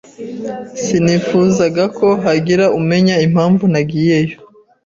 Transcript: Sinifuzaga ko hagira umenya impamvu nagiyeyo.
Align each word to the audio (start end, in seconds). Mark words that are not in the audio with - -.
Sinifuzaga 0.81 1.83
ko 1.97 2.07
hagira 2.23 2.65
umenya 2.79 3.15
impamvu 3.27 3.63
nagiyeyo. 3.73 4.35